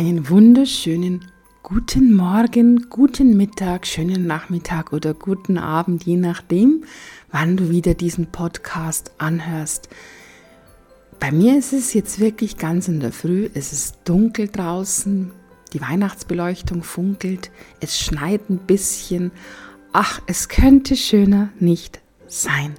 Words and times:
Einen 0.00 0.30
wunderschönen 0.30 1.26
guten 1.62 2.14
Morgen, 2.14 2.88
guten 2.88 3.36
Mittag, 3.36 3.86
schönen 3.86 4.26
Nachmittag 4.26 4.94
oder 4.94 5.12
guten 5.12 5.58
Abend, 5.58 6.04
je 6.04 6.16
nachdem, 6.16 6.84
wann 7.30 7.58
du 7.58 7.68
wieder 7.68 7.92
diesen 7.92 8.28
Podcast 8.28 9.12
anhörst. 9.18 9.90
Bei 11.18 11.30
mir 11.30 11.58
ist 11.58 11.74
es 11.74 11.92
jetzt 11.92 12.18
wirklich 12.18 12.56
ganz 12.56 12.88
in 12.88 13.00
der 13.00 13.12
Früh, 13.12 13.50
es 13.52 13.74
ist 13.74 13.98
dunkel 14.06 14.48
draußen, 14.48 15.32
die 15.74 15.82
Weihnachtsbeleuchtung 15.82 16.82
funkelt, 16.82 17.50
es 17.80 18.00
schneit 18.00 18.48
ein 18.48 18.56
bisschen. 18.56 19.32
Ach, 19.92 20.22
es 20.26 20.48
könnte 20.48 20.96
schöner 20.96 21.50
nicht 21.60 22.00
sein. 22.26 22.72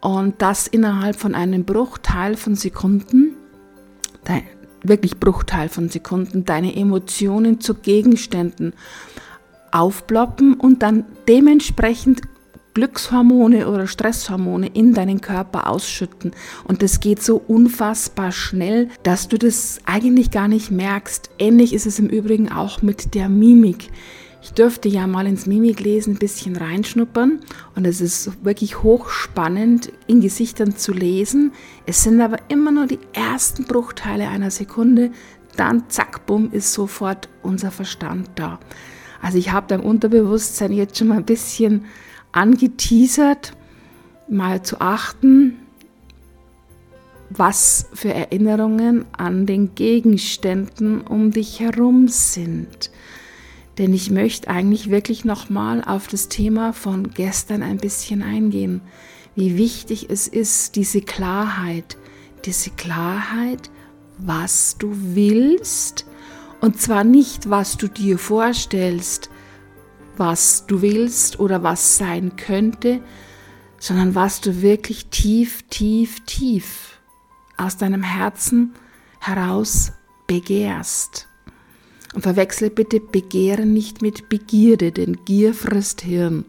und 0.00 0.40
das 0.40 0.66
innerhalb 0.66 1.16
von 1.16 1.34
einem 1.34 1.64
Bruchteil 1.64 2.36
von 2.36 2.54
Sekunden, 2.54 3.34
wirklich 4.82 5.18
Bruchteil 5.18 5.68
von 5.68 5.88
Sekunden, 5.88 6.44
deine 6.44 6.74
Emotionen 6.74 7.60
zu 7.60 7.74
Gegenständen 7.74 8.72
aufploppen 9.72 10.54
und 10.54 10.82
dann 10.82 11.04
dementsprechend 11.28 12.22
Glückshormone 12.74 13.68
oder 13.68 13.86
Stresshormone 13.86 14.68
in 14.68 14.94
deinen 14.94 15.20
Körper 15.20 15.68
ausschütten. 15.68 16.32
Und 16.64 16.82
das 16.82 17.00
geht 17.00 17.22
so 17.22 17.36
unfassbar 17.36 18.32
schnell, 18.32 18.88
dass 19.02 19.28
du 19.28 19.38
das 19.38 19.80
eigentlich 19.86 20.30
gar 20.30 20.48
nicht 20.48 20.70
merkst. 20.70 21.30
Ähnlich 21.38 21.72
ist 21.72 21.86
es 21.86 21.98
im 21.98 22.08
Übrigen 22.08 22.50
auch 22.50 22.82
mit 22.82 23.14
der 23.14 23.28
Mimik. 23.28 23.90
Ich 24.42 24.52
dürfte 24.54 24.88
ja 24.88 25.06
mal 25.06 25.26
ins 25.26 25.46
Mimiklesen 25.46 26.14
ein 26.14 26.18
bisschen 26.18 26.56
reinschnuppern 26.56 27.40
und 27.76 27.86
es 27.86 28.00
ist 28.00 28.42
wirklich 28.42 28.82
hochspannend, 28.82 29.92
in 30.06 30.22
Gesichtern 30.22 30.76
zu 30.76 30.92
lesen. 30.92 31.52
Es 31.84 32.04
sind 32.04 32.20
aber 32.22 32.38
immer 32.48 32.72
nur 32.72 32.86
die 32.86 33.00
ersten 33.12 33.64
Bruchteile 33.64 34.28
einer 34.28 34.50
Sekunde. 34.50 35.10
Dann, 35.56 35.90
zack, 35.90 36.24
bumm, 36.24 36.50
ist 36.52 36.72
sofort 36.72 37.28
unser 37.42 37.70
Verstand 37.70 38.30
da. 38.36 38.58
Also 39.20 39.36
ich 39.36 39.52
habe 39.52 39.66
dein 39.68 39.80
Unterbewusstsein 39.80 40.72
jetzt 40.72 40.96
schon 40.96 41.08
mal 41.08 41.18
ein 41.18 41.24
bisschen 41.24 41.84
angeteasert, 42.32 43.56
mal 44.28 44.62
zu 44.62 44.80
achten, 44.80 45.58
was 47.30 47.86
für 47.94 48.12
Erinnerungen 48.12 49.04
an 49.12 49.46
den 49.46 49.74
Gegenständen 49.74 51.00
um 51.00 51.30
dich 51.30 51.60
herum 51.60 52.08
sind. 52.08 52.90
Denn 53.78 53.94
ich 53.94 54.10
möchte 54.10 54.48
eigentlich 54.48 54.90
wirklich 54.90 55.24
nochmal 55.24 55.82
auf 55.84 56.08
das 56.08 56.28
Thema 56.28 56.72
von 56.72 57.10
gestern 57.10 57.62
ein 57.62 57.78
bisschen 57.78 58.22
eingehen, 58.22 58.82
wie 59.36 59.56
wichtig 59.56 60.08
es 60.10 60.26
ist, 60.26 60.76
diese 60.76 61.00
Klarheit, 61.00 61.96
diese 62.44 62.70
Klarheit, 62.70 63.70
was 64.18 64.76
du 64.78 64.90
willst, 64.92 66.04
und 66.60 66.78
zwar 66.78 67.04
nicht, 67.04 67.48
was 67.48 67.78
du 67.78 67.88
dir 67.88 68.18
vorstellst, 68.18 69.30
was 70.16 70.66
du 70.66 70.82
willst 70.82 71.40
oder 71.40 71.62
was 71.62 71.96
sein 71.98 72.36
könnte, 72.36 73.00
sondern 73.78 74.14
was 74.14 74.40
du 74.40 74.62
wirklich 74.62 75.06
tief, 75.06 75.62
tief, 75.70 76.20
tief 76.26 76.98
aus 77.56 77.76
deinem 77.76 78.02
Herzen 78.02 78.74
heraus 79.20 79.92
begehrst. 80.26 81.26
Und 82.14 82.22
verwechsle 82.22 82.70
bitte 82.70 83.00
Begehren 83.00 83.72
nicht 83.72 84.02
mit 84.02 84.28
Begierde, 84.28 84.92
denn 84.92 85.24
Gier 85.24 85.54
frisst 85.54 86.02
Hirn. 86.02 86.44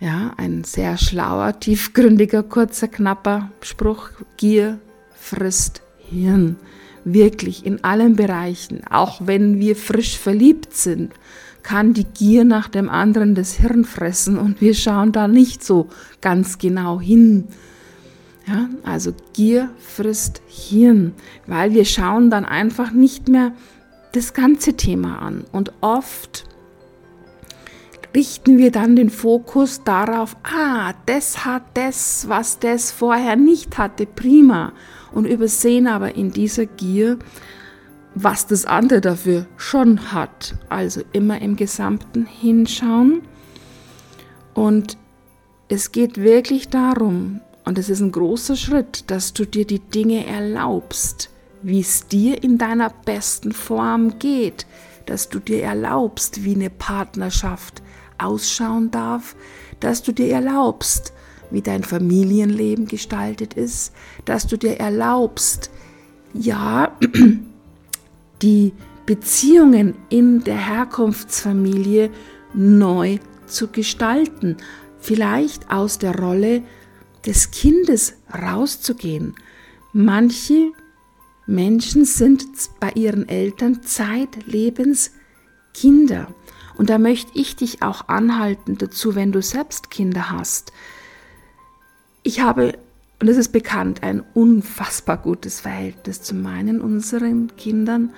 Ja, 0.00 0.32
ein 0.36 0.62
sehr 0.62 0.96
schlauer, 0.96 1.58
tiefgründiger, 1.58 2.44
kurzer, 2.44 2.86
knapper 2.86 3.50
Spruch. 3.60 4.10
Gier 4.36 4.78
frisst 5.12 5.82
Hirn. 5.98 6.56
Wirklich 7.04 7.66
in 7.66 7.82
allen 7.82 8.14
Bereichen, 8.14 8.86
auch 8.88 9.26
wenn 9.26 9.58
wir 9.58 9.74
frisch 9.74 10.16
verliebt 10.16 10.74
sind 10.74 11.12
kann 11.62 11.92
die 11.92 12.04
Gier 12.04 12.44
nach 12.44 12.68
dem 12.68 12.88
anderen 12.88 13.34
das 13.34 13.52
Hirn 13.52 13.84
fressen 13.84 14.38
und 14.38 14.60
wir 14.60 14.74
schauen 14.74 15.12
da 15.12 15.28
nicht 15.28 15.64
so 15.64 15.88
ganz 16.20 16.58
genau 16.58 17.00
hin. 17.00 17.48
Ja, 18.46 18.68
also 18.82 19.12
Gier 19.34 19.70
frisst 19.78 20.40
Hirn, 20.46 21.12
weil 21.46 21.74
wir 21.74 21.84
schauen 21.84 22.30
dann 22.30 22.44
einfach 22.44 22.92
nicht 22.92 23.28
mehr 23.28 23.52
das 24.12 24.32
ganze 24.32 24.74
Thema 24.74 25.18
an 25.18 25.44
und 25.52 25.72
oft 25.82 26.46
richten 28.14 28.56
wir 28.58 28.70
dann 28.70 28.96
den 28.96 29.10
Fokus 29.10 29.84
darauf, 29.84 30.36
ah, 30.42 30.94
das 31.06 31.44
hat 31.44 31.62
das, 31.74 32.28
was 32.28 32.58
das 32.58 32.90
vorher 32.90 33.36
nicht 33.36 33.76
hatte, 33.76 34.06
prima 34.06 34.72
und 35.12 35.26
übersehen 35.26 35.86
aber 35.86 36.14
in 36.16 36.30
dieser 36.30 36.66
Gier 36.66 37.18
was 38.22 38.46
das 38.46 38.66
andere 38.66 39.00
dafür 39.00 39.46
schon 39.56 40.12
hat. 40.12 40.56
Also 40.68 41.02
immer 41.12 41.40
im 41.40 41.56
Gesamten 41.56 42.26
hinschauen. 42.26 43.22
Und 44.54 44.98
es 45.68 45.92
geht 45.92 46.18
wirklich 46.18 46.68
darum, 46.68 47.40
und 47.64 47.78
es 47.78 47.90
ist 47.90 48.00
ein 48.00 48.12
großer 48.12 48.56
Schritt, 48.56 49.10
dass 49.10 49.34
du 49.34 49.44
dir 49.44 49.66
die 49.66 49.78
Dinge 49.78 50.26
erlaubst, 50.26 51.30
wie 51.62 51.80
es 51.80 52.06
dir 52.06 52.42
in 52.42 52.56
deiner 52.56 52.88
besten 52.88 53.52
Form 53.52 54.18
geht, 54.18 54.66
dass 55.06 55.28
du 55.28 55.38
dir 55.38 55.62
erlaubst, 55.62 56.44
wie 56.44 56.54
eine 56.54 56.70
Partnerschaft 56.70 57.82
ausschauen 58.16 58.90
darf, 58.90 59.36
dass 59.80 60.02
du 60.02 60.12
dir 60.12 60.32
erlaubst, 60.32 61.12
wie 61.50 61.62
dein 61.62 61.84
Familienleben 61.84 62.86
gestaltet 62.86 63.54
ist, 63.54 63.92
dass 64.24 64.46
du 64.46 64.56
dir 64.56 64.80
erlaubst, 64.80 65.70
ja, 66.32 66.96
die 68.42 68.72
Beziehungen 69.06 69.94
in 70.10 70.44
der 70.44 70.58
Herkunftsfamilie 70.58 72.10
neu 72.54 73.18
zu 73.46 73.68
gestalten, 73.68 74.56
vielleicht 74.98 75.70
aus 75.70 75.98
der 75.98 76.18
Rolle 76.18 76.62
des 77.26 77.50
Kindes 77.50 78.14
rauszugehen. 78.32 79.34
Manche 79.92 80.72
Menschen 81.46 82.04
sind 82.04 82.44
bei 82.80 82.90
ihren 82.90 83.28
Eltern 83.28 83.82
zeitlebens 83.82 85.12
Kinder. 85.72 86.28
Und 86.76 86.90
da 86.90 86.98
möchte 86.98 87.30
ich 87.34 87.56
dich 87.56 87.82
auch 87.82 88.08
anhalten 88.08 88.78
dazu, 88.78 89.14
wenn 89.14 89.32
du 89.32 89.40
selbst 89.42 89.90
Kinder 89.90 90.30
hast. 90.30 90.72
Ich 92.22 92.40
habe 92.40 92.78
und 93.20 93.28
es 93.28 93.36
ist 93.36 93.52
bekannt, 93.52 94.02
ein 94.02 94.22
unfassbar 94.34 95.16
gutes 95.16 95.60
Verhältnis 95.60 96.22
zu 96.22 96.34
meinen, 96.34 96.80
unseren 96.80 97.56
Kindern. 97.56 98.12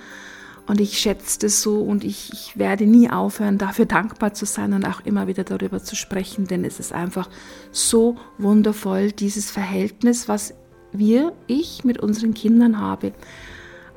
Und 0.67 0.79
ich 0.79 0.99
schätze 0.99 1.39
das 1.39 1.61
so 1.61 1.81
und 1.81 2.03
ich, 2.03 2.31
ich, 2.33 2.57
werde 2.57 2.85
nie 2.85 3.09
aufhören, 3.09 3.57
dafür 3.57 3.85
dankbar 3.85 4.35
zu 4.35 4.45
sein 4.45 4.73
und 4.73 4.85
auch 4.85 5.01
immer 5.03 5.25
wieder 5.25 5.43
darüber 5.43 5.83
zu 5.83 5.95
sprechen, 5.95 6.45
denn 6.45 6.63
es 6.63 6.79
ist 6.79 6.93
einfach 6.93 7.29
so 7.71 8.15
wundervoll, 8.37 9.11
dieses 9.11 9.49
Verhältnis, 9.49 10.27
was 10.27 10.53
wir, 10.91 11.33
ich 11.47 11.83
mit 11.83 11.99
unseren 11.99 12.35
Kindern 12.35 12.79
habe. 12.79 13.11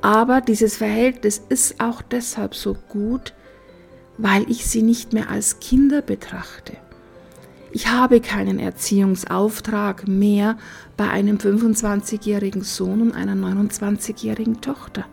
Aber 0.01 0.41
dieses 0.41 0.77
Verhältnis 0.77 1.41
ist 1.49 1.79
auch 1.79 2.01
deshalb 2.01 2.55
so 2.55 2.75
gut, 2.89 3.33
weil 4.17 4.49
ich 4.49 4.65
sie 4.65 4.81
nicht 4.81 5.13
mehr 5.13 5.29
als 5.29 5.59
Kinder 5.59 6.01
betrachte. 6.01 6.77
Ich 7.75 7.89
habe 7.91 8.21
keinen 8.21 8.57
Erziehungsauftrag 8.57 10.07
mehr 10.07 10.57
bei 10.95 11.09
einem 11.09 11.35
25-jährigen 11.35 12.61
Sohn 12.61 13.01
und 13.01 13.11
einer 13.11 13.33
29-jährigen 13.33 14.61
Tochter. 14.61 15.03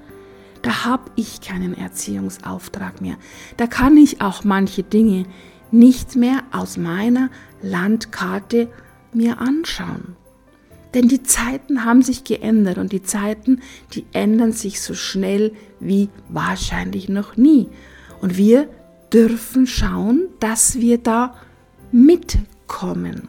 Da 0.63 0.85
habe 0.85 1.11
ich 1.17 1.41
keinen 1.41 1.77
Erziehungsauftrag 1.77 3.01
mehr. 3.01 3.17
Da 3.57 3.67
kann 3.67 3.97
ich 3.97 4.21
auch 4.21 4.45
manche 4.45 4.85
Dinge 4.85 5.27
nicht 5.73 6.15
mehr 6.15 6.45
aus 6.53 6.77
meiner 6.77 7.31
Landkarte 7.63 8.69
mir 9.13 9.41
anschauen. 9.41 10.15
Denn 10.95 11.09
die 11.09 11.25
Zeiten 11.25 11.85
haben 11.85 12.03
sich 12.03 12.23
geändert 12.23 12.79
und 12.79 12.93
die 12.93 13.03
Zeiten, 13.03 13.61
die 13.93 14.05
ändern 14.13 14.53
sich 14.53 14.81
so 14.81 14.95
schnell 14.95 15.53
wie 15.81 16.11
wahrscheinlich 16.29 17.09
noch 17.09 17.37
nie. 17.37 17.69
Und 18.21 18.37
wir 18.37 18.69
dürfen 19.13 19.67
schauen, 19.67 20.29
dass 20.39 20.77
wir 20.77 20.99
da 20.99 21.35
mitkommen. 22.63 23.29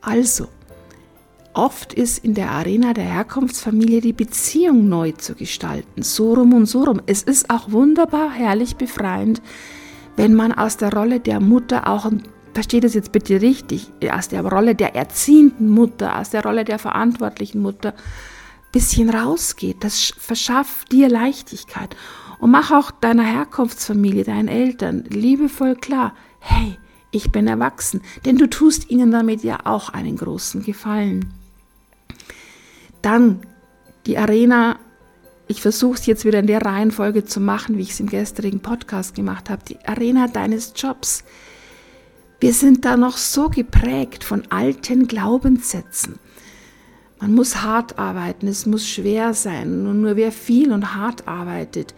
Also, 0.00 0.48
oft 1.54 1.94
ist 1.94 2.24
in 2.24 2.34
der 2.34 2.50
Arena 2.50 2.92
der 2.92 3.04
Herkunftsfamilie 3.04 4.00
die 4.00 4.12
Beziehung 4.12 4.88
neu 4.88 5.12
zu 5.12 5.34
gestalten, 5.34 6.02
so 6.02 6.34
rum 6.34 6.52
und 6.52 6.66
so 6.66 6.84
rum. 6.84 7.00
Es 7.06 7.22
ist 7.22 7.48
auch 7.50 7.70
wunderbar, 7.70 8.32
herrlich 8.32 8.76
befreiend, 8.76 9.40
wenn 10.16 10.34
man 10.34 10.52
aus 10.52 10.76
der 10.76 10.92
Rolle 10.92 11.20
der 11.20 11.40
Mutter 11.40 11.88
auch 11.88 12.04
ein 12.06 12.22
versteht 12.52 12.84
es 12.84 12.94
jetzt 12.94 13.10
bitte 13.10 13.40
richtig, 13.42 13.90
aus 14.12 14.28
der 14.28 14.44
Rolle 14.44 14.76
der 14.76 14.94
erziehenden 14.94 15.68
Mutter, 15.68 16.16
aus 16.16 16.30
der 16.30 16.44
Rolle 16.44 16.64
der 16.64 16.78
verantwortlichen 16.78 17.60
Mutter, 17.60 17.94
bisschen 18.70 19.10
rausgeht. 19.10 19.82
Das 19.82 20.12
verschafft 20.16 20.92
dir 20.92 21.08
Leichtigkeit. 21.08 21.96
Und 22.38 22.52
mach 22.52 22.70
auch 22.70 22.92
deiner 22.92 23.24
Herkunftsfamilie, 23.24 24.22
deinen 24.22 24.46
Eltern 24.46 25.02
liebevoll 25.08 25.74
klar, 25.74 26.14
hey, 26.38 26.78
ich 27.14 27.30
bin 27.30 27.46
erwachsen, 27.46 28.02
denn 28.24 28.36
du 28.36 28.48
tust 28.48 28.90
ihnen 28.90 29.10
damit 29.10 29.44
ja 29.44 29.60
auch 29.64 29.88
einen 29.90 30.16
großen 30.16 30.62
Gefallen. 30.64 31.32
Dann 33.02 33.40
die 34.06 34.18
Arena, 34.18 34.78
ich 35.46 35.62
versuche 35.62 35.94
es 35.94 36.06
jetzt 36.06 36.24
wieder 36.24 36.40
in 36.40 36.46
der 36.46 36.62
Reihenfolge 36.62 37.24
zu 37.24 37.40
machen, 37.40 37.78
wie 37.78 37.82
ich 37.82 37.92
es 37.92 38.00
im 38.00 38.08
gestrigen 38.08 38.60
Podcast 38.60 39.14
gemacht 39.14 39.50
habe, 39.50 39.62
die 39.68 39.78
Arena 39.86 40.28
deines 40.28 40.72
Jobs. 40.76 41.24
Wir 42.40 42.52
sind 42.52 42.84
da 42.84 42.96
noch 42.96 43.16
so 43.16 43.48
geprägt 43.48 44.24
von 44.24 44.42
alten 44.50 45.06
Glaubenssätzen. 45.06 46.18
Man 47.20 47.32
muss 47.32 47.62
hart 47.62 47.98
arbeiten, 47.98 48.48
es 48.48 48.66
muss 48.66 48.86
schwer 48.86 49.32
sein. 49.32 49.86
Und 49.86 50.02
nur 50.02 50.16
wer 50.16 50.32
viel 50.32 50.72
und 50.72 50.94
hart 50.94 51.28
arbeitet 51.28 51.94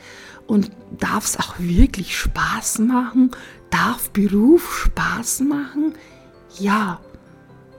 und 0.46 0.70
darf 0.98 1.24
es 1.24 1.38
auch 1.38 1.54
wirklich 1.58 2.16
Spaß 2.16 2.80
machen, 2.80 3.30
darf 3.70 4.10
Beruf 4.10 4.84
Spaß 4.84 5.40
machen? 5.40 5.94
Ja, 6.58 7.00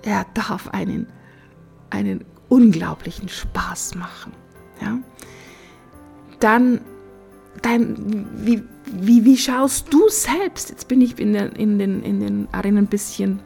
er 0.03 0.25
darf 0.33 0.69
einen, 0.69 1.07
einen 1.89 2.23
unglaublichen 2.49 3.29
Spaß 3.29 3.95
machen. 3.95 4.33
Ja? 4.81 4.99
Dann 6.39 6.81
dein, 7.61 8.27
wie, 8.35 8.63
wie, 8.85 9.25
wie 9.25 9.37
schaust 9.37 9.91
du 9.91 10.07
selbst? 10.09 10.69
Jetzt 10.69 10.87
bin 10.87 11.01
ich 11.01 11.19
in, 11.19 11.33
der, 11.33 11.55
in 11.55 11.79
den, 11.79 12.03
in 12.03 12.19
den 12.19 12.47
Arenen 12.51 12.85
ein 12.85 12.87
bisschen 12.87 13.39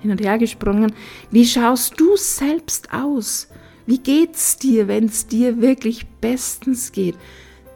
hin 0.00 0.10
und 0.10 0.20
her 0.20 0.38
gesprungen. 0.38 0.92
Wie 1.30 1.46
schaust 1.46 2.00
du 2.00 2.16
selbst 2.16 2.92
aus? 2.92 3.48
Wie 3.86 3.98
geht's 3.98 4.56
dir, 4.56 4.88
wenn 4.88 5.06
es 5.06 5.26
dir 5.26 5.60
wirklich 5.60 6.06
bestens 6.20 6.92
geht? 6.92 7.16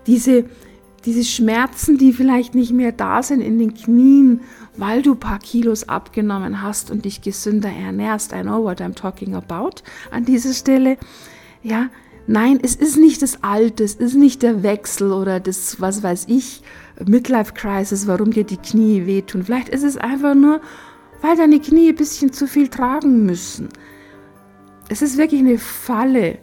Diese, 0.07 0.45
diese 1.05 1.25
Schmerzen, 1.25 1.99
die 1.99 2.13
vielleicht 2.13 2.55
nicht 2.55 2.73
mehr 2.73 2.93
da 2.93 3.23
sind 3.23 3.41
in 3.41 3.59
den 3.59 3.75
Knien, 3.75 4.41
weil 4.77 5.03
du 5.03 5.13
ein 5.13 5.21
paar 5.21 5.39
Kilos 5.39 5.89
abgenommen 5.89 6.63
hast 6.63 6.91
und 6.91 7.05
dich 7.05 7.21
gesünder 7.21 7.71
ernährst. 7.71 8.33
I 8.33 8.43
know 8.43 8.63
what 8.63 8.81
I'm 8.81 8.95
talking 8.95 9.35
about 9.35 9.83
an 10.11 10.25
dieser 10.25 10.53
Stelle. 10.53 10.97
Ja, 11.63 11.91
Nein, 12.27 12.59
es 12.63 12.75
ist 12.75 12.97
nicht 12.97 13.21
das 13.21 13.43
Alte, 13.43 13.85
es 13.85 13.97
ist 13.97 14.15
nicht 14.15 14.43
der 14.43 14.63
Wechsel 14.63 15.13
oder 15.13 15.41
das, 15.41 15.81
was 15.83 16.03
weiß 16.03 16.25
ich, 16.29 16.63
Midlife 17.05 17.53
Crisis, 17.53 18.07
warum 18.07 18.31
dir 18.31 18.45
die 18.45 18.57
Knie 18.57 19.05
wehtun. 19.05 19.45
Vielleicht 19.45 19.69
ist 19.69 19.83
es 19.83 19.99
einfach 19.99 20.35
nur, 20.35 20.63
weil 21.21 21.37
deine 21.37 21.61
Knie 21.61 21.91
ein 21.91 21.97
bisschen 21.97 22.33
zu 22.33 22.47
viel 22.47 22.69
tragen 22.69 23.27
müssen. 23.27 23.69
Es 24.89 25.03
ist 25.03 25.19
wirklich 25.19 25.41
eine 25.41 25.59
Falle. 25.59 26.39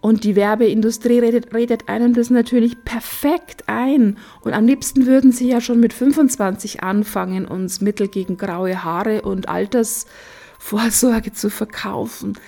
Und 0.00 0.24
die 0.24 0.34
Werbeindustrie 0.34 1.18
redet, 1.18 1.54
redet 1.54 1.88
einem 1.88 2.14
das 2.14 2.30
natürlich 2.30 2.84
perfekt 2.84 3.64
ein. 3.66 4.16
Und 4.40 4.54
am 4.54 4.66
liebsten 4.66 5.06
würden 5.06 5.30
sie 5.30 5.48
ja 5.48 5.60
schon 5.60 5.78
mit 5.78 5.92
25 5.92 6.82
anfangen, 6.82 7.46
uns 7.46 7.80
Mittel 7.80 8.08
gegen 8.08 8.38
graue 8.38 8.82
Haare 8.82 9.22
und 9.22 9.48
Altersvorsorge 9.48 11.32
zu 11.32 11.50
verkaufen. 11.50 12.38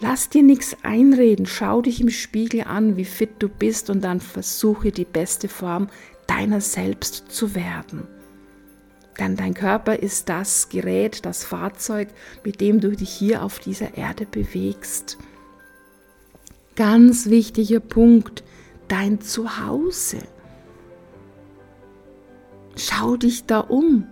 Lass 0.00 0.28
dir 0.28 0.42
nichts 0.42 0.76
einreden, 0.82 1.46
schau 1.46 1.80
dich 1.80 2.00
im 2.00 2.10
Spiegel 2.10 2.64
an, 2.64 2.96
wie 2.96 3.06
fit 3.06 3.30
du 3.38 3.48
bist 3.48 3.88
und 3.88 4.02
dann 4.02 4.20
versuche 4.20 4.90
die 4.90 5.06
beste 5.06 5.48
Form 5.48 5.88
deiner 6.26 6.60
selbst 6.60 7.30
zu 7.30 7.54
werden. 7.54 8.06
Denn 9.18 9.36
dein 9.36 9.54
Körper 9.54 9.98
ist 9.98 10.28
das 10.28 10.68
Gerät, 10.68 11.24
das 11.24 11.44
Fahrzeug, 11.44 12.08
mit 12.44 12.60
dem 12.60 12.80
du 12.80 12.90
dich 12.90 13.08
hier 13.10 13.42
auf 13.42 13.58
dieser 13.58 13.96
Erde 13.96 14.26
bewegst. 14.26 15.16
Ganz 16.76 17.30
wichtiger 17.30 17.80
Punkt, 17.80 18.44
dein 18.86 19.20
Zuhause. 19.22 20.18
Schau 22.76 23.16
dich 23.16 23.46
da 23.46 23.60
um. 23.60 24.06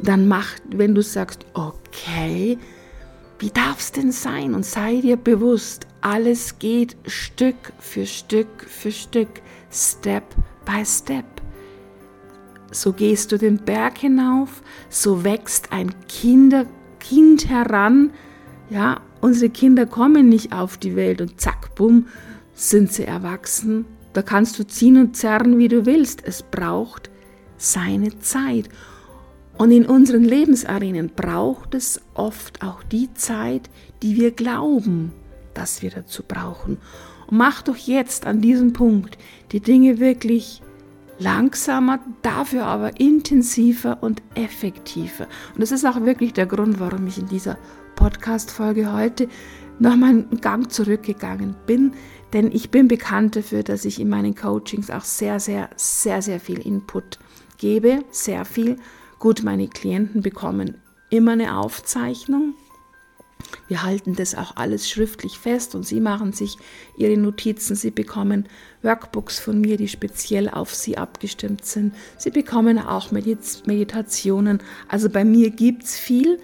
Dann 0.00 0.26
mach, 0.26 0.48
wenn 0.68 0.94
du 0.96 1.02
sagst, 1.02 1.46
okay, 1.54 2.58
wie 3.38 3.50
darf 3.50 3.78
es 3.78 3.92
denn 3.92 4.10
sein? 4.10 4.54
Und 4.54 4.66
sei 4.66 5.00
dir 5.00 5.16
bewusst, 5.16 5.86
alles 6.00 6.58
geht 6.58 6.96
Stück 7.06 7.72
für 7.78 8.06
Stück 8.06 8.64
für 8.68 8.90
Stück, 8.90 9.40
Step 9.70 10.24
by 10.64 10.84
Step. 10.84 11.24
So 12.72 12.92
gehst 12.92 13.30
du 13.30 13.38
den 13.38 13.58
Berg 13.58 13.98
hinauf, 13.98 14.62
so 14.88 15.22
wächst 15.22 15.70
ein 15.70 15.94
Kinder, 16.08 16.66
Kind 16.98 17.48
heran. 17.48 18.12
Ja, 18.68 19.00
unsere 19.24 19.50
Kinder 19.50 19.86
kommen 19.86 20.28
nicht 20.28 20.52
auf 20.52 20.76
die 20.76 20.96
Welt 20.96 21.22
und 21.22 21.40
zack, 21.40 21.74
bumm, 21.74 22.08
sind 22.52 22.92
sie 22.92 23.04
erwachsen. 23.04 23.86
Da 24.12 24.20
kannst 24.20 24.58
du 24.58 24.66
ziehen 24.66 24.98
und 24.98 25.16
zerren, 25.16 25.56
wie 25.56 25.68
du 25.68 25.86
willst. 25.86 26.22
Es 26.24 26.42
braucht 26.42 27.10
seine 27.56 28.18
Zeit. 28.18 28.68
Und 29.56 29.70
in 29.70 29.86
unseren 29.86 30.24
Lebensarenen 30.24 31.10
braucht 31.16 31.74
es 31.74 32.02
oft 32.12 32.62
auch 32.62 32.82
die 32.82 33.14
Zeit, 33.14 33.70
die 34.02 34.16
wir 34.16 34.30
glauben, 34.30 35.12
dass 35.54 35.80
wir 35.80 35.90
dazu 35.90 36.22
brauchen. 36.22 36.76
Und 37.26 37.38
mach 37.38 37.62
doch 37.62 37.76
jetzt 37.76 38.26
an 38.26 38.42
diesem 38.42 38.74
Punkt 38.74 39.16
die 39.52 39.60
Dinge 39.60 40.00
wirklich 40.00 40.60
langsamer, 41.18 42.00
dafür 42.20 42.66
aber 42.66 43.00
intensiver 43.00 44.02
und 44.02 44.20
effektiver. 44.34 45.28
Und 45.54 45.62
das 45.62 45.72
ist 45.72 45.86
auch 45.86 46.02
wirklich 46.02 46.34
der 46.34 46.46
Grund, 46.46 46.78
warum 46.78 47.06
ich 47.06 47.18
in 47.18 47.28
dieser 47.28 47.56
Podcast-Folge 47.94 48.92
heute 48.92 49.28
nochmal 49.78 50.10
einen 50.10 50.40
Gang 50.40 50.70
zurückgegangen 50.70 51.54
bin. 51.66 51.92
Denn 52.32 52.50
ich 52.52 52.70
bin 52.70 52.88
bekannt 52.88 53.36
dafür, 53.36 53.62
dass 53.62 53.84
ich 53.84 54.00
in 54.00 54.08
meinen 54.08 54.34
Coachings 54.34 54.90
auch 54.90 55.04
sehr, 55.04 55.40
sehr, 55.40 55.70
sehr, 55.76 56.22
sehr 56.22 56.40
viel 56.40 56.58
Input 56.58 57.18
gebe. 57.58 58.00
Sehr 58.10 58.44
viel. 58.44 58.76
Gut, 59.18 59.42
meine 59.42 59.68
Klienten 59.68 60.22
bekommen 60.22 60.78
immer 61.10 61.32
eine 61.32 61.56
Aufzeichnung. 61.56 62.54
Wir 63.68 63.82
halten 63.82 64.14
das 64.14 64.34
auch 64.34 64.56
alles 64.56 64.88
schriftlich 64.88 65.38
fest 65.38 65.74
und 65.74 65.84
sie 65.86 66.00
machen 66.00 66.32
sich 66.32 66.56
ihre 66.96 67.16
Notizen. 67.16 67.76
Sie 67.76 67.90
bekommen 67.90 68.48
Workbooks 68.82 69.38
von 69.38 69.60
mir, 69.60 69.76
die 69.76 69.88
speziell 69.88 70.48
auf 70.48 70.74
sie 70.74 70.98
abgestimmt 70.98 71.64
sind. 71.64 71.94
Sie 72.18 72.30
bekommen 72.30 72.78
auch 72.78 73.10
Meditationen. 73.12 74.62
Also 74.88 75.08
bei 75.08 75.24
mir 75.24 75.50
gibt 75.50 75.84
es 75.84 75.98
viel. 75.98 76.38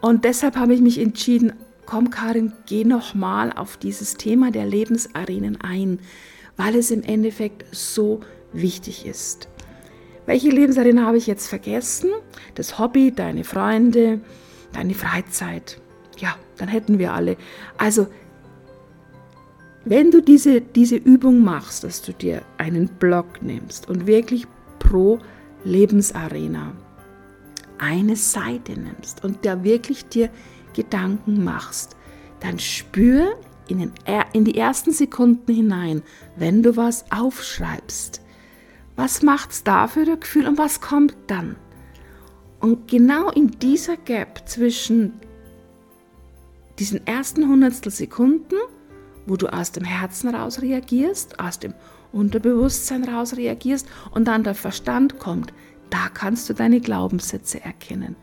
Und 0.00 0.24
deshalb 0.24 0.56
habe 0.56 0.74
ich 0.74 0.80
mich 0.80 0.98
entschieden, 0.98 1.52
komm 1.86 2.10
Karin, 2.10 2.52
geh 2.66 2.84
nochmal 2.84 3.52
auf 3.52 3.76
dieses 3.76 4.14
Thema 4.14 4.50
der 4.50 4.66
Lebensarenen 4.66 5.60
ein, 5.60 5.98
weil 6.56 6.76
es 6.76 6.90
im 6.90 7.02
Endeffekt 7.02 7.64
so 7.74 8.20
wichtig 8.52 9.06
ist. 9.06 9.48
Welche 10.26 10.50
Lebensarena 10.50 11.06
habe 11.06 11.16
ich 11.16 11.26
jetzt 11.26 11.48
vergessen? 11.48 12.10
Das 12.54 12.78
Hobby, 12.78 13.12
deine 13.12 13.44
Freunde, 13.44 14.20
deine 14.72 14.94
Freizeit. 14.94 15.80
Ja, 16.18 16.36
dann 16.58 16.68
hätten 16.68 16.98
wir 16.98 17.14
alle. 17.14 17.36
Also, 17.78 18.08
wenn 19.84 20.10
du 20.10 20.20
diese, 20.20 20.60
diese 20.60 20.96
Übung 20.96 21.42
machst, 21.42 21.84
dass 21.84 22.02
du 22.02 22.12
dir 22.12 22.42
einen 22.58 22.88
Block 22.88 23.40
nimmst 23.40 23.88
und 23.88 24.06
wirklich 24.06 24.46
pro 24.78 25.18
Lebensarena 25.64 26.74
eine 27.78 28.16
Seite 28.16 28.72
nimmst 28.72 29.24
und 29.24 29.44
da 29.44 29.62
wirklich 29.64 30.06
dir 30.08 30.30
Gedanken 30.74 31.42
machst, 31.44 31.96
dann 32.40 32.58
spür 32.58 33.36
in, 33.68 33.78
den, 33.78 33.92
in 34.32 34.44
die 34.44 34.56
ersten 34.56 34.92
Sekunden 34.92 35.52
hinein, 35.52 36.02
wenn 36.36 36.62
du 36.62 36.76
was 36.76 37.04
aufschreibst. 37.10 38.22
Was 38.96 39.22
macht's 39.22 39.62
da 39.62 39.86
für 39.86 40.00
ein 40.00 40.20
Gefühl 40.20 40.46
und 40.46 40.58
was 40.58 40.80
kommt 40.80 41.16
dann? 41.26 41.56
Und 42.60 42.88
genau 42.88 43.30
in 43.30 43.52
dieser 43.58 43.96
Gap 43.96 44.48
zwischen 44.48 45.12
diesen 46.78 47.06
ersten 47.06 47.48
Hundertstel 47.48 47.92
Sekunden, 47.92 48.56
wo 49.26 49.36
du 49.36 49.46
aus 49.52 49.72
dem 49.72 49.84
Herzen 49.84 50.34
raus 50.34 50.62
reagierst, 50.62 51.38
aus 51.38 51.58
dem 51.58 51.74
Unterbewusstsein 52.12 53.04
raus 53.04 53.36
reagierst 53.36 53.86
und 54.10 54.26
dann 54.26 54.42
der 54.42 54.54
Verstand 54.54 55.18
kommt, 55.18 55.52
da 55.90 56.08
kannst 56.08 56.48
du 56.48 56.54
deine 56.54 56.80
Glaubenssätze 56.80 57.60
erkennen. 57.60 58.16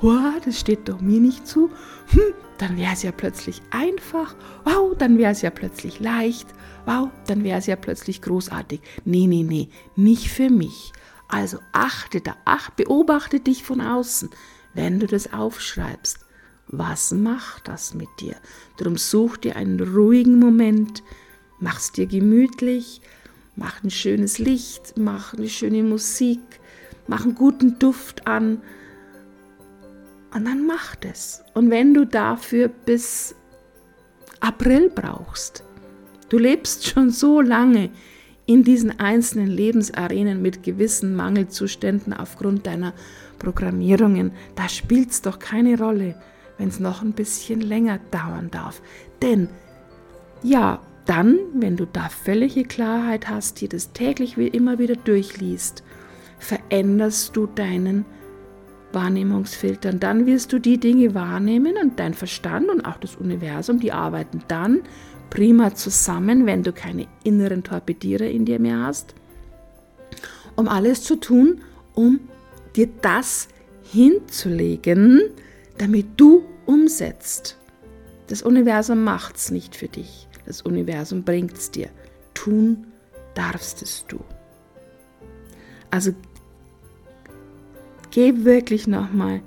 Wow, 0.00 0.34
das 0.44 0.60
steht 0.60 0.88
doch 0.88 1.00
mir 1.00 1.20
nicht 1.20 1.46
zu. 1.46 1.70
Hm, 2.08 2.34
dann 2.58 2.76
wäre 2.76 2.92
es 2.92 3.02
ja 3.02 3.10
plötzlich 3.10 3.60
einfach. 3.70 4.36
Wow, 4.64 4.96
dann 4.96 5.18
wäre 5.18 5.32
es 5.32 5.42
ja 5.42 5.50
plötzlich 5.50 5.98
leicht. 5.98 6.46
Wow, 6.86 7.08
dann 7.26 7.42
wäre 7.42 7.58
es 7.58 7.66
ja 7.66 7.76
plötzlich 7.76 8.22
großartig. 8.22 8.80
Nee, 9.04 9.26
nee, 9.26 9.42
nee, 9.42 9.70
nicht 9.96 10.30
für 10.30 10.50
mich. 10.50 10.92
Also 11.28 11.58
achte 11.72 12.20
da, 12.20 12.36
ach, 12.44 12.70
beobachte 12.70 13.40
dich 13.40 13.64
von 13.64 13.80
außen, 13.80 14.30
wenn 14.74 15.00
du 15.00 15.06
das 15.06 15.32
aufschreibst. 15.32 16.20
Was 16.68 17.12
macht 17.12 17.68
das 17.68 17.94
mit 17.94 18.08
dir? 18.20 18.36
Drum 18.76 18.96
such 18.96 19.36
dir 19.38 19.56
einen 19.56 19.80
ruhigen 19.80 20.38
Moment, 20.38 21.02
mach's 21.60 21.92
dir 21.92 22.06
gemütlich, 22.06 23.00
mach 23.56 23.82
ein 23.82 23.90
schönes 23.90 24.38
Licht, 24.38 24.94
mach 24.96 25.34
eine 25.34 25.48
schöne 25.48 25.82
Musik, 25.82 26.40
mach 27.08 27.24
einen 27.24 27.34
guten 27.34 27.78
Duft 27.78 28.26
an 28.26 28.60
und 30.32 30.44
dann 30.44 30.66
mach 30.66 30.94
das. 30.96 31.42
Und 31.54 31.70
wenn 31.70 31.94
du 31.94 32.06
dafür 32.06 32.68
bis 32.68 33.34
April 34.40 34.90
brauchst, 34.94 35.64
du 36.28 36.38
lebst 36.38 36.86
schon 36.86 37.10
so 37.10 37.40
lange 37.40 37.90
in 38.46 38.62
diesen 38.62 38.98
einzelnen 38.98 39.48
Lebensarenen 39.48 40.40
mit 40.40 40.62
gewissen 40.62 41.16
Mangelzuständen 41.16 42.12
aufgrund 42.12 42.66
deiner 42.66 42.94
Programmierungen, 43.38 44.32
da 44.54 44.68
spielt 44.68 45.10
es 45.10 45.22
doch 45.22 45.38
keine 45.38 45.78
Rolle, 45.78 46.14
wenn 46.56 46.68
es 46.68 46.80
noch 46.80 47.02
ein 47.02 47.12
bisschen 47.12 47.60
länger 47.60 47.98
dauern 48.10 48.50
darf. 48.50 48.80
Denn 49.22 49.48
ja, 50.42 50.80
dann, 51.06 51.38
wenn 51.54 51.76
du 51.76 51.86
da 51.86 52.08
völlige 52.10 52.64
Klarheit 52.64 53.28
hast, 53.28 53.60
die 53.60 53.68
das 53.68 53.92
täglich 53.92 54.36
wie 54.36 54.48
immer 54.48 54.78
wieder 54.78 54.96
durchliest, 54.96 55.82
veränderst 56.38 57.36
du 57.36 57.46
deinen 57.46 58.04
Wahrnehmungsfilter. 58.92 59.90
Und 59.90 60.02
dann 60.02 60.26
wirst 60.26 60.52
du 60.52 60.58
die 60.58 60.78
Dinge 60.78 61.14
wahrnehmen 61.14 61.74
und 61.82 61.98
dein 61.98 62.14
Verstand 62.14 62.68
und 62.68 62.84
auch 62.84 62.98
das 62.98 63.16
Universum, 63.16 63.80
die 63.80 63.92
arbeiten 63.92 64.42
dann 64.48 64.82
prima 65.30 65.74
zusammen, 65.74 66.46
wenn 66.46 66.62
du 66.62 66.72
keine 66.72 67.06
inneren 67.24 67.62
Torpedierer 67.62 68.26
in 68.26 68.44
dir 68.44 68.58
mehr 68.58 68.80
hast, 68.80 69.14
um 70.56 70.68
alles 70.68 71.02
zu 71.02 71.16
tun, 71.16 71.60
um 71.94 72.20
dir 72.76 72.88
das 73.02 73.48
hinzulegen, 73.82 75.22
damit 75.76 76.06
du 76.16 76.44
umsetzt. 76.66 77.58
Das 78.28 78.42
Universum 78.42 79.04
macht 79.04 79.36
es 79.36 79.50
nicht 79.50 79.76
für 79.76 79.88
dich. 79.88 80.28
Das 80.46 80.62
Universum 80.62 81.24
bringt 81.24 81.56
es 81.56 81.70
dir. 81.70 81.88
Tun 82.34 82.86
darfst 83.34 83.82
es 83.82 84.04
du. 84.08 84.18
Also 85.90 86.12
geh 88.18 88.44
wirklich 88.44 88.88
nochmal 88.88 89.42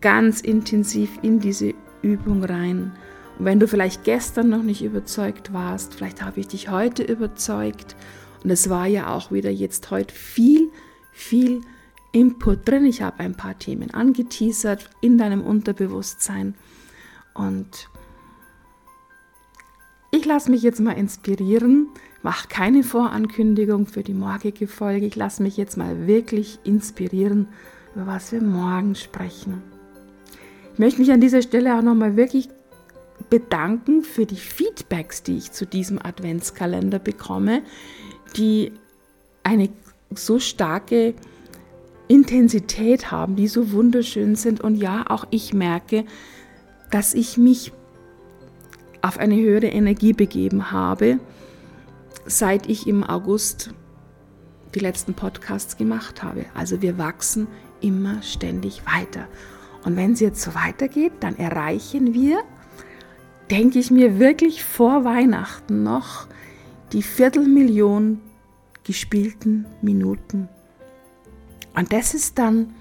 ganz 0.00 0.40
intensiv 0.40 1.10
in 1.20 1.38
diese 1.38 1.74
Übung 2.00 2.42
rein. 2.42 2.92
Und 3.38 3.44
wenn 3.44 3.60
du 3.60 3.68
vielleicht 3.68 4.04
gestern 4.04 4.48
noch 4.48 4.62
nicht 4.62 4.82
überzeugt 4.82 5.52
warst, 5.52 5.92
vielleicht 5.92 6.22
habe 6.22 6.40
ich 6.40 6.48
dich 6.48 6.70
heute 6.70 7.02
überzeugt. 7.02 7.94
Und 8.42 8.48
es 8.48 8.70
war 8.70 8.86
ja 8.86 9.14
auch 9.14 9.32
wieder 9.32 9.50
jetzt 9.50 9.90
heute 9.90 10.14
viel, 10.14 10.70
viel 11.12 11.60
Input 12.12 12.66
drin. 12.66 12.86
Ich 12.86 13.02
habe 13.02 13.20
ein 13.20 13.34
paar 13.34 13.58
Themen 13.58 13.92
angeteasert 13.92 14.88
in 15.02 15.18
deinem 15.18 15.42
Unterbewusstsein. 15.42 16.54
Und 17.34 17.90
ich 20.10 20.24
lasse 20.24 20.50
mich 20.50 20.62
jetzt 20.62 20.80
mal 20.80 20.92
inspirieren, 20.92 21.88
mache 22.22 22.48
keine 22.48 22.82
Vorankündigung 22.82 23.86
für 23.86 24.02
die 24.02 24.14
morgige 24.14 24.66
Folge. 24.66 25.06
Ich 25.06 25.16
lasse 25.16 25.42
mich 25.42 25.56
jetzt 25.56 25.76
mal 25.76 26.06
wirklich 26.06 26.58
inspirieren, 26.64 27.48
über 27.94 28.06
was 28.06 28.32
wir 28.32 28.42
morgen 28.42 28.94
sprechen. 28.94 29.62
Ich 30.72 30.78
möchte 30.78 31.00
mich 31.00 31.10
an 31.12 31.20
dieser 31.20 31.42
Stelle 31.42 31.76
auch 31.76 31.82
nochmal 31.82 32.16
wirklich 32.16 32.48
bedanken 33.30 34.02
für 34.02 34.26
die 34.26 34.36
Feedbacks, 34.36 35.22
die 35.22 35.36
ich 35.38 35.52
zu 35.52 35.66
diesem 35.66 35.98
Adventskalender 35.98 36.98
bekomme, 36.98 37.62
die 38.36 38.72
eine 39.42 39.68
so 40.14 40.38
starke 40.38 41.14
Intensität 42.06 43.10
haben, 43.10 43.36
die 43.36 43.48
so 43.48 43.72
wunderschön 43.72 44.36
sind. 44.36 44.60
Und 44.60 44.76
ja, 44.76 45.04
auch 45.08 45.26
ich 45.30 45.52
merke, 45.52 46.04
dass 46.90 47.14
ich 47.14 47.36
mich 47.36 47.72
auf 49.02 49.18
eine 49.18 49.36
höhere 49.36 49.66
Energie 49.66 50.12
begeben 50.12 50.70
habe, 50.72 51.18
seit 52.26 52.68
ich 52.68 52.86
im 52.86 53.04
August 53.04 53.74
die 54.74 54.80
letzten 54.80 55.14
Podcasts 55.14 55.76
gemacht 55.76 56.22
habe. 56.22 56.44
Also 56.54 56.82
wir 56.82 56.98
wachsen 56.98 57.46
immer 57.80 58.22
ständig 58.22 58.82
weiter. 58.86 59.26
Und 59.84 59.96
wenn 59.96 60.12
es 60.12 60.20
jetzt 60.20 60.42
so 60.42 60.54
weitergeht, 60.54 61.12
dann 61.20 61.36
erreichen 61.36 62.12
wir, 62.12 62.42
denke 63.50 63.78
ich 63.78 63.90
mir, 63.90 64.18
wirklich 64.18 64.62
vor 64.64 65.04
Weihnachten 65.04 65.82
noch 65.82 66.26
die 66.92 67.02
Viertelmillion 67.02 68.20
gespielten 68.84 69.66
Minuten. 69.82 70.48
Und 71.74 71.92
das 71.92 72.14
ist 72.14 72.38
dann 72.38 72.74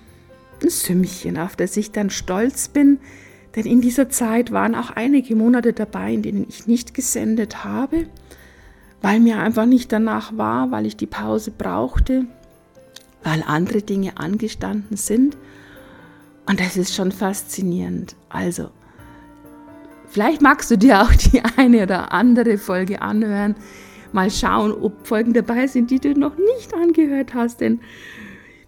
ein 0.61 0.69
Sümmchen, 0.69 1.37
auf 1.37 1.55
das 1.55 1.77
ich 1.77 1.91
dann 1.91 2.09
stolz 2.09 2.67
bin, 2.67 2.99
denn 3.55 3.65
in 3.65 3.81
dieser 3.81 4.09
Zeit 4.09 4.51
waren 4.51 4.75
auch 4.75 4.91
einige 4.91 5.35
Monate 5.35 5.73
dabei, 5.73 6.13
in 6.13 6.21
denen 6.21 6.45
ich 6.47 6.67
nicht 6.67 6.93
gesendet 6.93 7.63
habe, 7.63 8.07
weil 9.01 9.19
mir 9.19 9.39
einfach 9.39 9.65
nicht 9.65 9.91
danach 9.91 10.35
war, 10.37 10.71
weil 10.71 10.85
ich 10.85 10.97
die 10.97 11.05
Pause 11.05 11.51
brauchte, 11.51 12.25
weil 13.23 13.43
andere 13.45 13.81
Dinge 13.81 14.17
angestanden 14.17 14.97
sind. 14.97 15.37
Und 16.45 16.59
das 16.59 16.77
ist 16.77 16.95
schon 16.95 17.11
faszinierend. 17.11 18.15
Also, 18.29 18.69
vielleicht 20.07 20.41
magst 20.41 20.71
du 20.71 20.77
dir 20.77 21.01
auch 21.01 21.13
die 21.13 21.41
eine 21.57 21.83
oder 21.83 22.11
andere 22.13 22.57
Folge 22.57 23.01
anhören. 23.01 23.55
Mal 24.13 24.31
schauen, 24.31 24.71
ob 24.71 25.05
Folgen 25.05 25.33
dabei 25.33 25.67
sind, 25.67 25.91
die 25.91 25.99
du 25.99 26.13
noch 26.13 26.37
nicht 26.37 26.73
angehört 26.73 27.33
hast. 27.33 27.59
Denn 27.59 27.81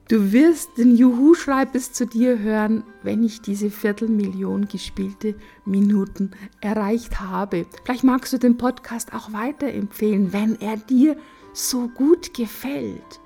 Du 0.09 0.31
wirst 0.31 0.79
den 0.79 0.95
Juhu-Schrei 0.95 1.65
bis 1.65 1.93
zu 1.93 2.07
dir 2.07 2.39
hören, 2.39 2.83
wenn 3.03 3.21
ich 3.21 3.41
diese 3.41 3.69
Viertelmillion 3.69 4.67
gespielte 4.67 5.35
Minuten 5.65 6.31
erreicht 6.61 7.19
habe. 7.19 7.67
Vielleicht 7.83 8.03
magst 8.03 8.33
du 8.33 8.39
den 8.39 8.57
Podcast 8.57 9.13
auch 9.13 9.33
weiterempfehlen, 9.33 10.33
wenn 10.33 10.59
er 10.59 10.77
dir 10.77 11.15
so 11.53 11.87
gut 11.89 12.33
gefällt. 12.33 13.19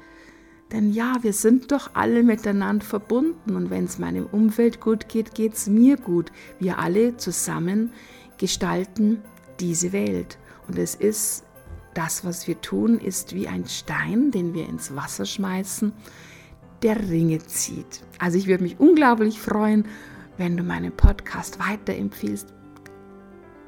Denn 0.73 0.91
ja, 0.91 1.15
wir 1.21 1.31
sind 1.31 1.71
doch 1.71 1.91
alle 1.93 2.21
miteinander 2.21 2.83
verbunden 2.83 3.55
und 3.55 3.69
wenn 3.69 3.85
es 3.85 3.97
meinem 3.97 4.25
Umfeld 4.25 4.81
gut 4.81 5.07
geht, 5.07 5.35
geht 5.35 5.53
es 5.53 5.67
mir 5.67 5.95
gut. 5.95 6.33
Wir 6.59 6.79
alle 6.79 7.15
zusammen 7.15 7.93
gestalten 8.37 9.21
diese 9.61 9.93
Welt. 9.93 10.37
Und 10.67 10.77
es 10.77 10.95
ist 10.95 11.45
das, 11.93 12.25
was 12.25 12.45
wir 12.45 12.59
tun, 12.59 12.99
ist 12.99 13.33
wie 13.33 13.47
ein 13.47 13.67
Stein, 13.69 14.31
den 14.31 14.53
wir 14.53 14.67
ins 14.67 14.93
Wasser 14.97 15.25
schmeißen 15.25 15.93
der 16.83 17.09
Ringe 17.09 17.39
zieht. 17.39 18.01
Also 18.19 18.37
ich 18.37 18.47
würde 18.47 18.63
mich 18.63 18.79
unglaublich 18.79 19.39
freuen, 19.39 19.87
wenn 20.37 20.57
du 20.57 20.63
meinen 20.63 20.91
Podcast 20.91 21.59
weiterempfiehlst, 21.59 22.53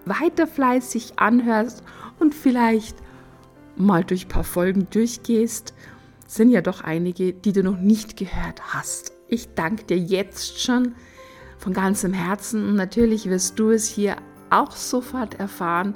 weiter 0.05 0.47
fleißig 0.47 1.17
anhörst 1.17 1.83
und 2.19 2.35
vielleicht 2.35 2.97
mal 3.75 4.03
durch 4.03 4.25
ein 4.25 4.29
paar 4.29 4.43
Folgen 4.43 4.87
durchgehst. 4.89 5.73
Sind 6.27 6.49
ja 6.49 6.61
doch 6.61 6.81
einige, 6.81 7.33
die 7.33 7.53
du 7.53 7.63
noch 7.63 7.77
nicht 7.77 8.17
gehört 8.17 8.73
hast. 8.73 9.13
Ich 9.27 9.53
danke 9.53 9.85
dir 9.85 9.97
jetzt 9.97 10.61
schon 10.61 10.95
von 11.57 11.73
ganzem 11.73 12.13
Herzen 12.13 12.67
und 12.67 12.75
natürlich 12.75 13.29
wirst 13.29 13.57
du 13.59 13.71
es 13.71 13.87
hier 13.87 14.17
auch 14.49 14.71
sofort 14.71 15.39
erfahren, 15.39 15.95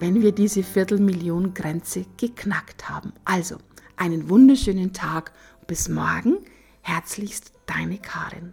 wenn 0.00 0.22
wir 0.22 0.32
diese 0.32 0.62
Viertelmillion 0.62 1.54
Grenze 1.54 2.04
geknackt 2.16 2.88
haben. 2.88 3.12
Also, 3.24 3.58
einen 3.96 4.28
wunderschönen 4.28 4.92
Tag. 4.92 5.32
Bis 5.66 5.88
morgen. 5.88 6.38
Herzlichst 6.86 7.52
deine 7.64 7.96
Karin. 7.96 8.52